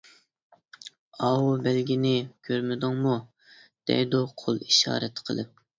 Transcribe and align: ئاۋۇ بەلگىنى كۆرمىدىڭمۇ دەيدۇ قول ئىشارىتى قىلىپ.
ئاۋۇ 1.27 1.51
بەلگىنى 1.67 2.15
كۆرمىدىڭمۇ 2.49 3.15
دەيدۇ 3.93 4.27
قول 4.45 4.63
ئىشارىتى 4.69 5.31
قىلىپ. 5.31 5.67